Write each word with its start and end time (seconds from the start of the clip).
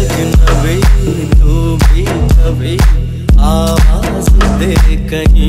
अजनबी 0.00 0.76
तू 1.40 1.54
भी 1.82 2.04
कभी 2.32 2.76
आवाज़ 3.48 4.30
दे 4.60 4.74
कहीं। 5.10 5.39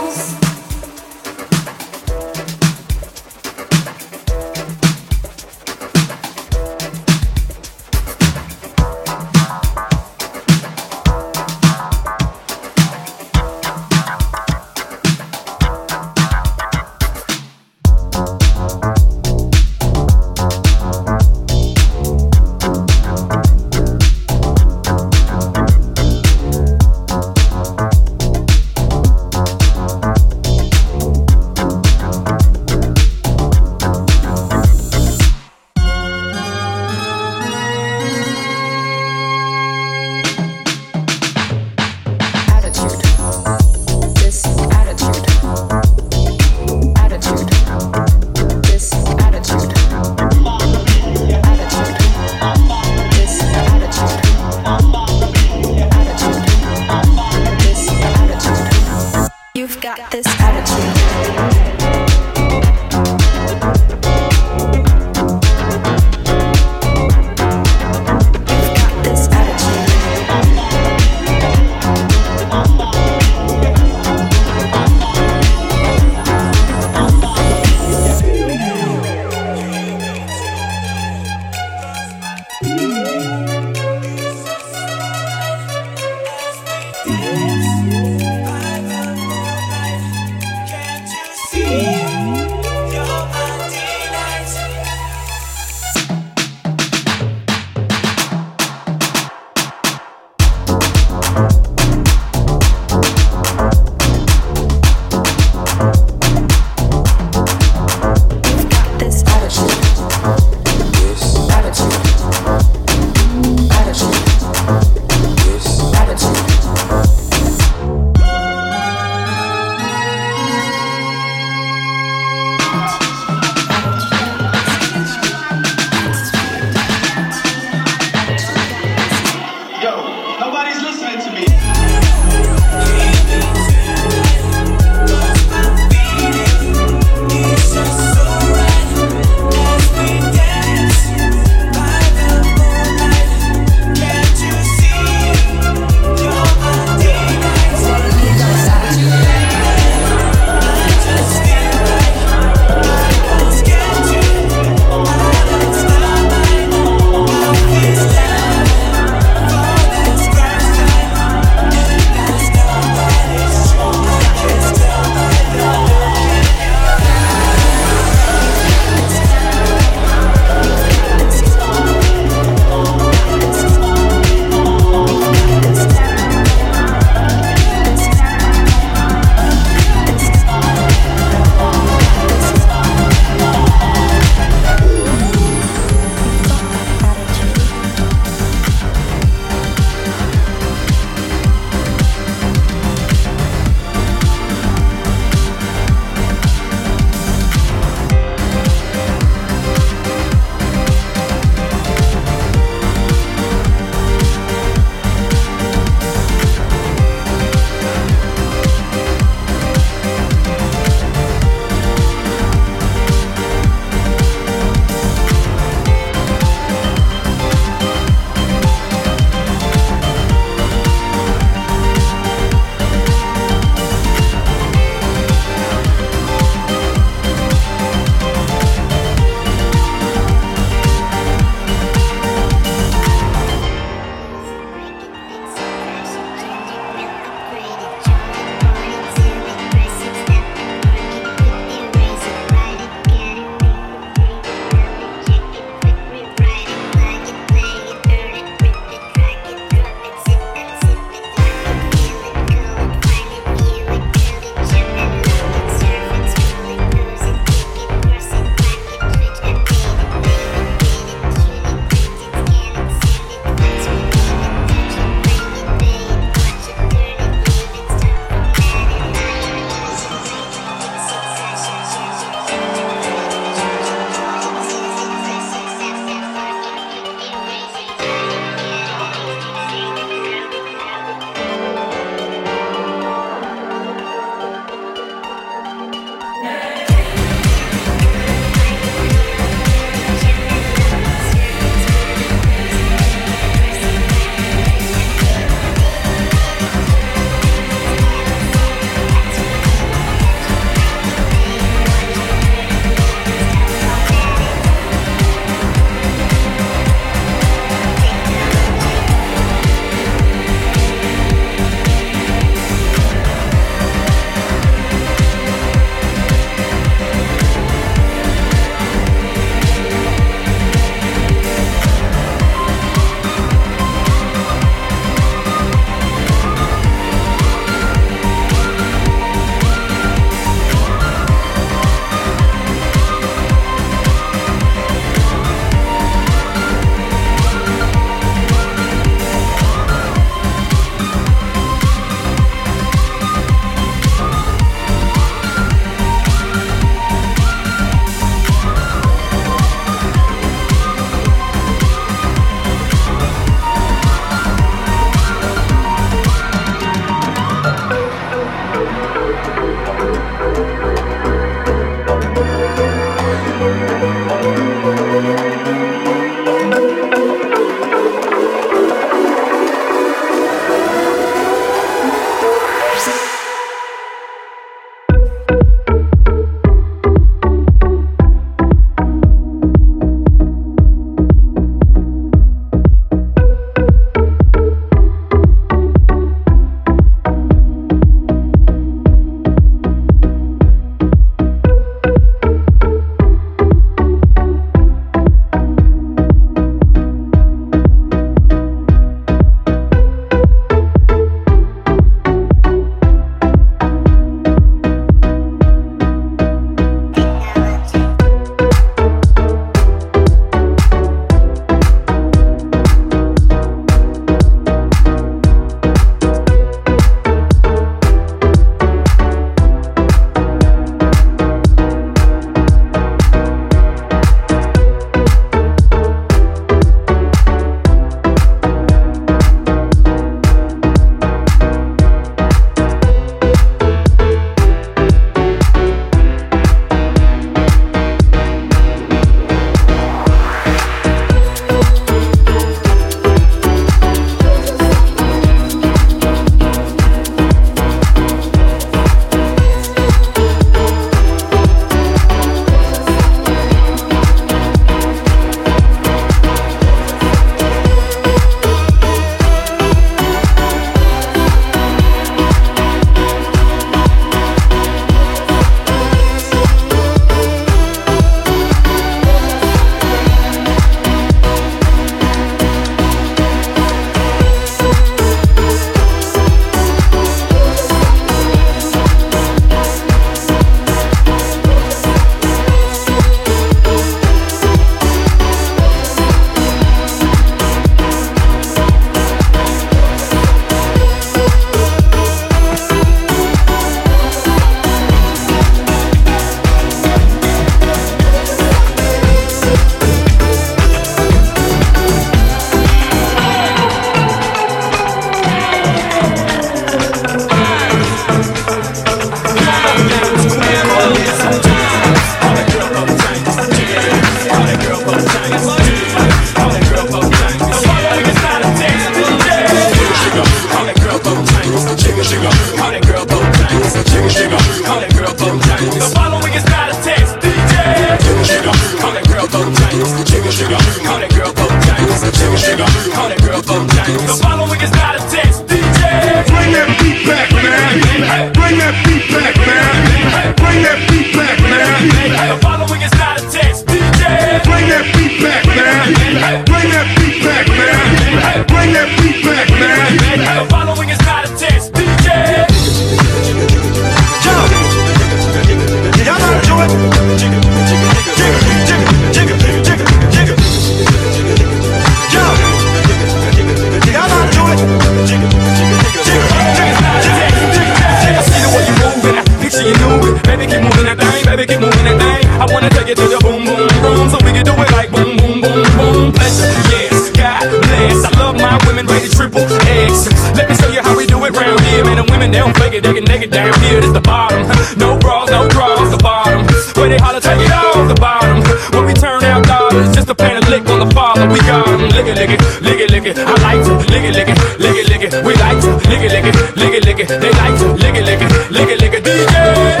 they 587.11 587.19
holler, 587.19 587.41
take 587.41 587.59
it 587.59 587.71
off 587.71 588.07
the 588.07 588.15
bottom. 588.15 588.63
When 588.95 589.05
we 589.05 589.13
turn 589.13 589.43
out 589.43 589.67
dollars, 589.67 590.15
just 590.15 590.29
a 590.29 590.35
pan 590.35 590.63
of 590.63 590.69
lick 590.69 590.87
on 590.87 590.99
the 591.03 591.13
father. 591.13 591.47
We 591.51 591.59
got 591.59 591.85
them, 591.85 592.07
lick 592.15 592.27
it, 592.31 592.35
lick 592.39 592.51
it, 592.55 592.61
lick 592.81 592.99
it, 593.03 593.11
lick 593.11 593.25
it. 593.25 593.37
I 593.37 593.55
like 593.67 593.83
to, 593.83 593.93
lick 594.07 594.23
it, 594.23 594.33
lick 594.33 594.47
it, 594.47 594.57
lick 594.79 594.95
it, 594.95 595.05
lick 595.11 595.23
it. 595.27 595.31
We 595.43 595.53
like 595.59 595.79
to, 595.83 595.91
lick 596.07 596.23
it, 596.23 596.31
lick 596.31 596.47
it, 596.47 596.55
lick 596.79 596.93
it, 596.95 597.03
lick 597.03 597.19
it. 597.19 597.27
They 597.27 597.51
like 597.51 597.75
to, 597.79 597.87
lick 597.99 598.15
it, 598.15 598.23
lick 598.23 598.41
it, 598.41 598.71
lick 598.71 598.89
it, 598.89 598.99
lick 599.01 599.13
it. 599.13 599.23
DJ. 599.27 600.00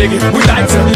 nigga. 0.00 0.32
We 0.32 0.40
like 0.46 0.66
to 0.68 0.89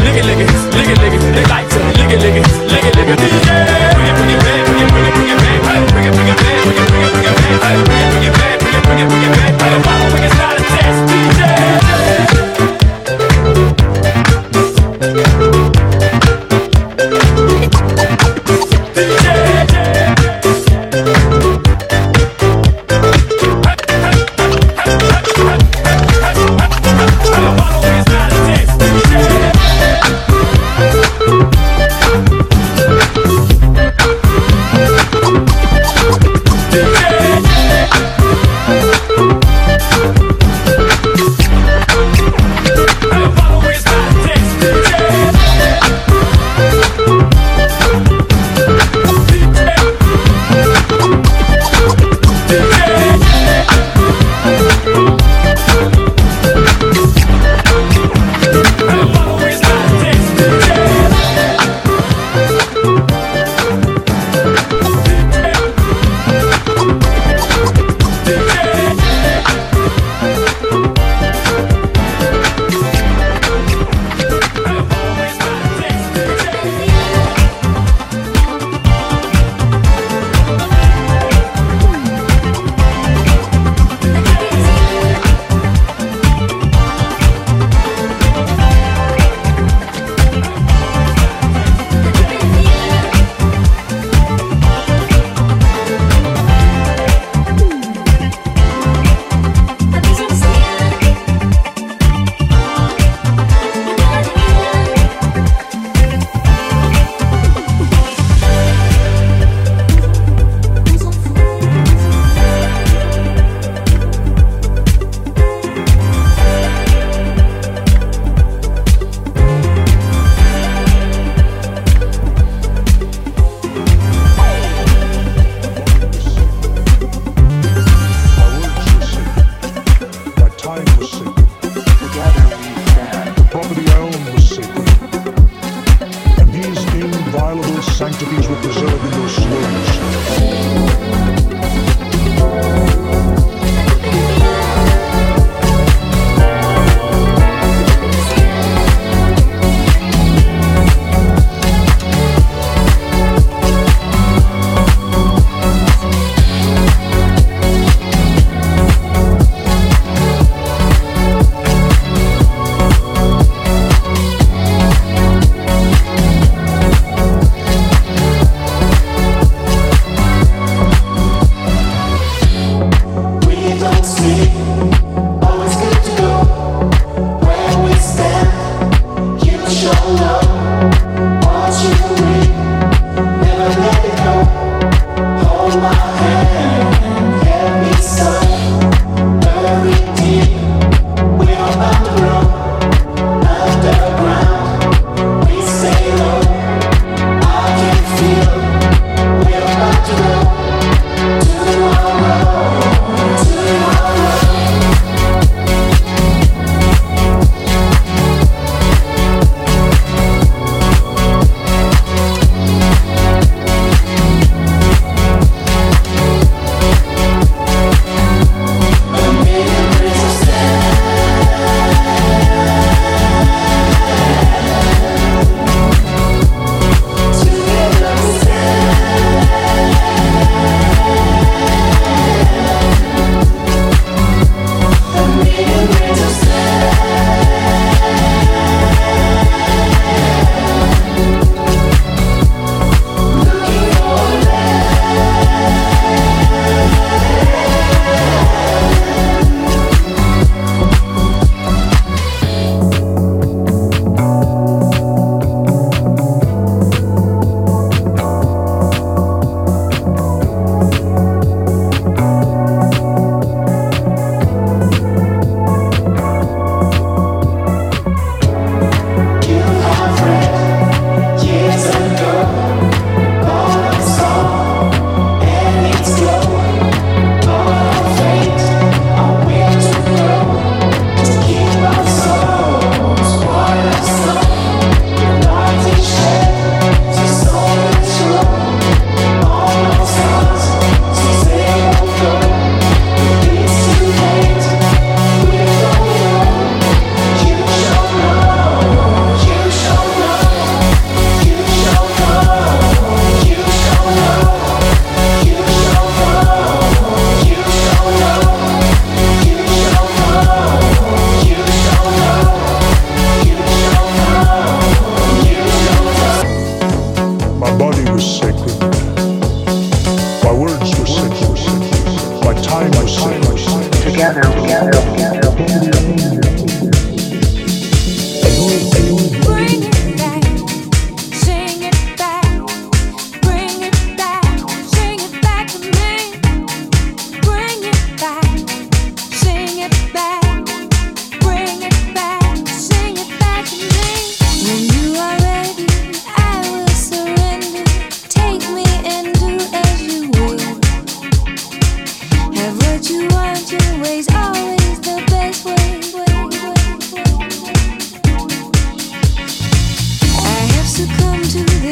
So 139.15 139.29
słońca. 139.29 140.05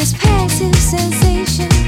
This 0.03 0.13
passive 0.15 0.75
sensation, 0.75 1.82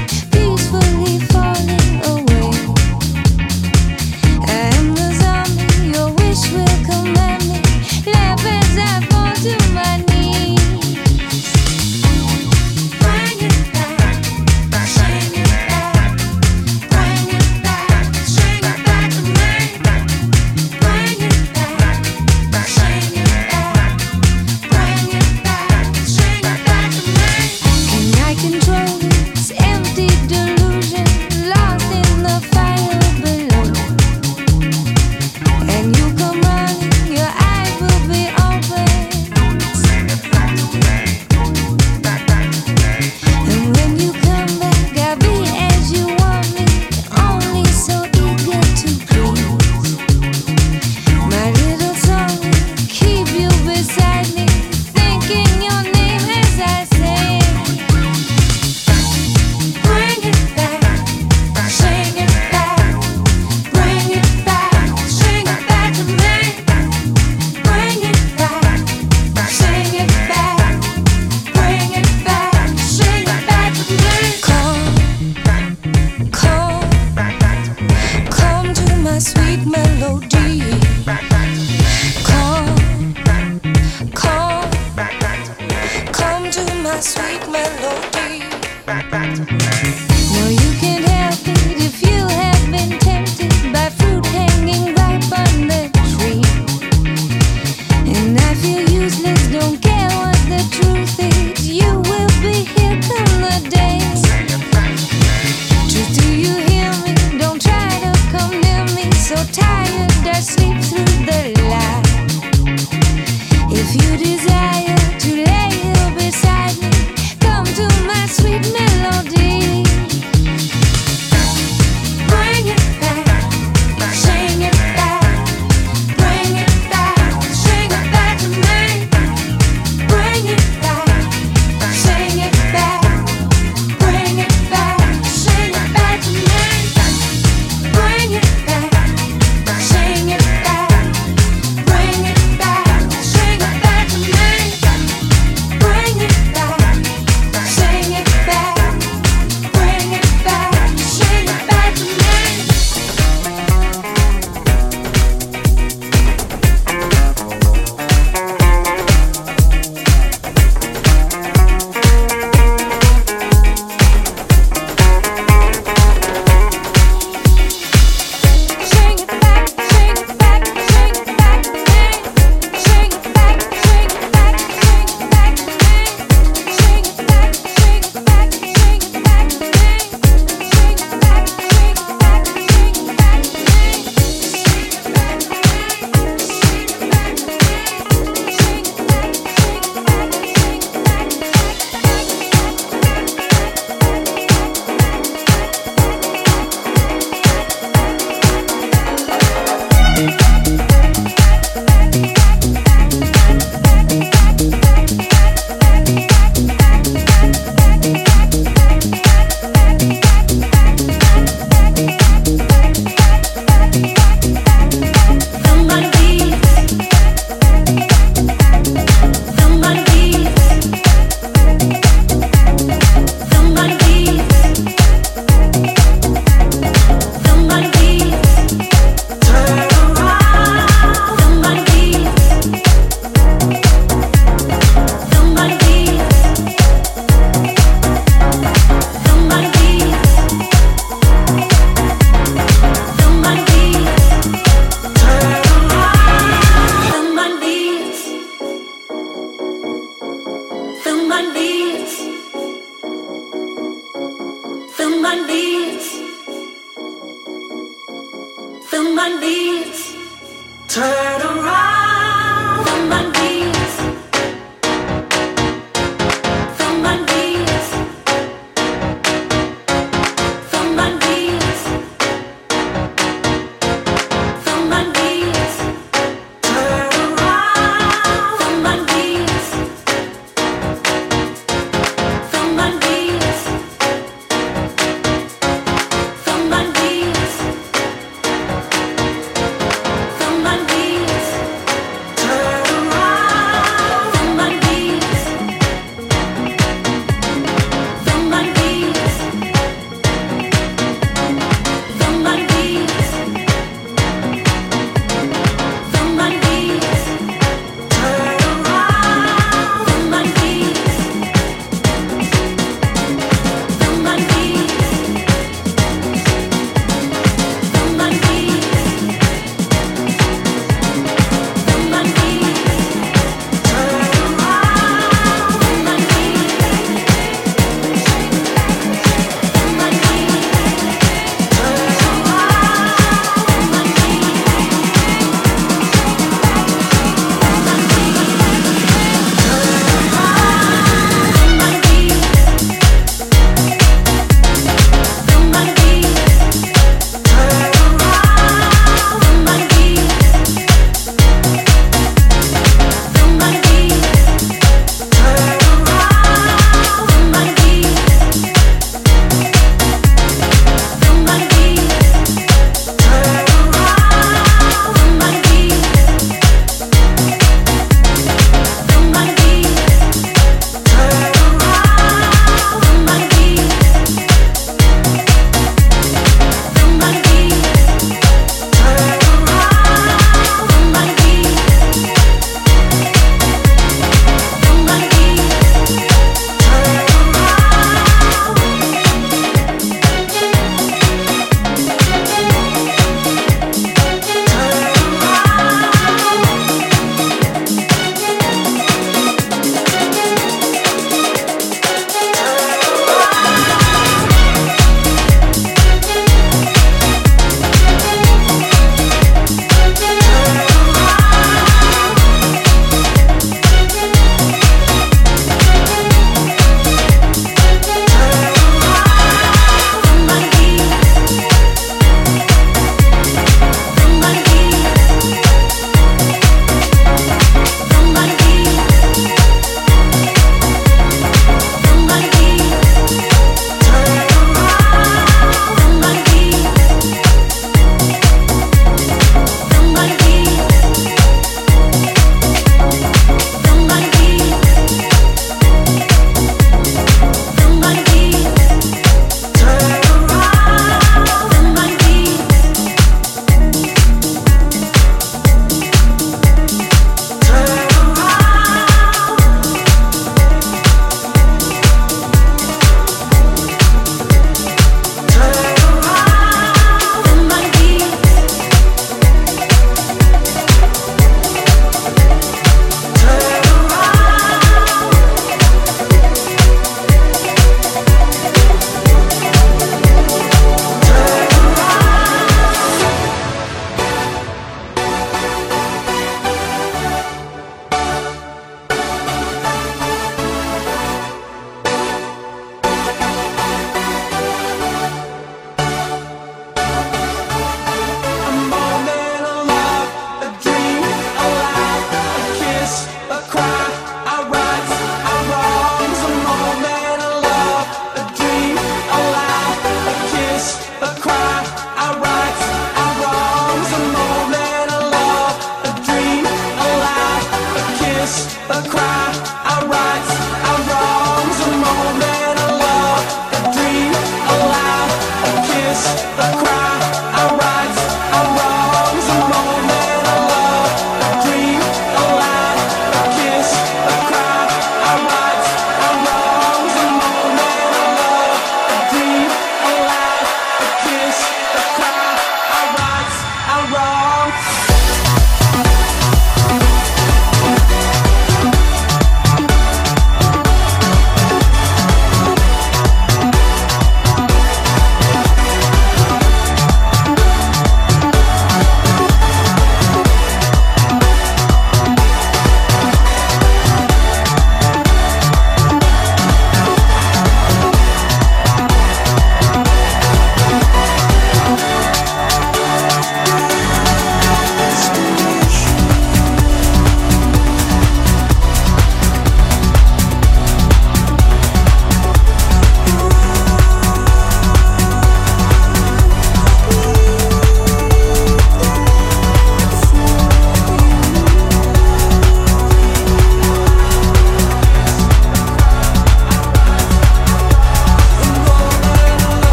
it 114.16 114.26
is 114.26 114.45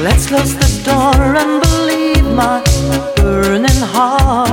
Let's 0.00 0.28
close 0.28 0.54
the 0.54 0.70
door 0.84 1.34
and 1.34 1.60
believe 1.60 2.24
my 2.32 2.62
burning 3.16 3.82
heart. 3.92 4.47